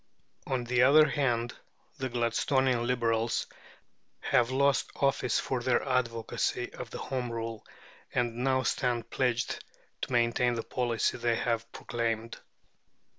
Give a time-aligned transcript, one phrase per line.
[0.47, 1.53] On the other hand,
[1.99, 3.45] the Gladstonian Liberals
[4.21, 7.63] have lost office for their advocacy of Home Rule,
[8.11, 9.63] and now stand pledged
[10.01, 12.39] to maintain the policy they have proclaimed.